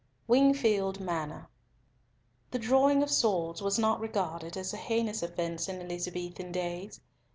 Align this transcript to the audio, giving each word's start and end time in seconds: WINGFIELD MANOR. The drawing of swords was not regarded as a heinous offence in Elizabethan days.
WINGFIELD 0.27 0.99
MANOR. 0.99 1.47
The 2.49 2.57
drawing 2.57 3.03
of 3.03 3.11
swords 3.11 3.61
was 3.61 3.77
not 3.77 3.99
regarded 3.99 4.57
as 4.57 4.73
a 4.73 4.77
heinous 4.77 5.21
offence 5.21 5.69
in 5.69 5.79
Elizabethan 5.79 6.51
days. 6.51 7.01